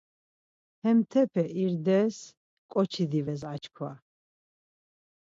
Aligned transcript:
Hemtepete 0.83 1.43
irdes, 1.63 2.17
ǩoçi 2.71 3.03
dives 3.11 3.41
açkva. 3.53 3.91